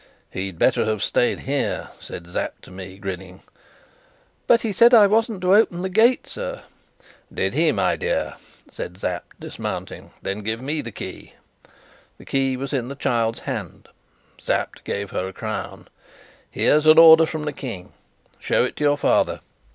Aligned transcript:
"He'd 0.31 0.57
better 0.57 0.85
have 0.85 1.03
stayed 1.03 1.41
here," 1.41 1.91
said 1.99 2.27
Sapt 2.27 2.63
to 2.63 2.71
me, 2.71 2.97
grinning. 2.97 3.43
"But 4.47 4.61
he 4.61 4.73
said 4.73 4.95
I 4.95 5.05
wasn't 5.05 5.41
to 5.41 5.53
open 5.55 5.83
the 5.83 5.89
gate, 5.89 6.25
sir." 6.25 6.63
"Did 7.31 7.53
he, 7.53 7.71
my 7.71 7.97
dear?" 7.97 8.33
said 8.67 8.97
Sapt, 8.97 9.39
dismounting. 9.39 10.09
"Then 10.23 10.39
give 10.39 10.59
me 10.59 10.81
the 10.81 10.91
key." 10.91 11.35
The 12.17 12.25
key 12.25 12.57
was 12.57 12.73
in 12.73 12.87
the 12.87 12.95
child's 12.95 13.41
hand. 13.41 13.89
Sapt 14.39 14.83
gave 14.85 15.11
her 15.11 15.27
a 15.27 15.33
crown. 15.33 15.87
"Here's 16.49 16.87
an 16.87 16.97
order 16.97 17.27
from 17.27 17.43
the 17.45 17.53
King. 17.53 17.93
Show 18.39 18.65
it 18.65 18.75
to 18.77 18.83
your 18.83 18.97
father. 18.97 19.39